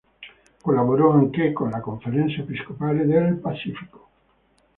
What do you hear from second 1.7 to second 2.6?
Conferenza